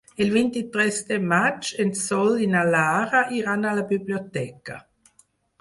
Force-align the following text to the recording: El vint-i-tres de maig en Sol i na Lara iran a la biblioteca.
El 0.23 0.29
vint-i-tres 0.35 1.01
de 1.09 1.19
maig 1.33 1.69
en 1.83 1.93
Sol 1.99 2.41
i 2.45 2.47
na 2.55 2.63
Lara 2.77 3.21
iran 3.43 3.69
a 3.69 3.75
la 3.81 3.85
biblioteca. 3.93 4.81